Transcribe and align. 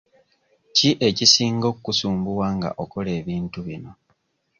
Ki 0.75 0.89
ekisinga 1.07 1.65
okkusumbuwa 1.73 2.47
nga 2.55 2.69
okola 2.83 3.09
ebintu 3.19 3.59
bino? 3.67 3.91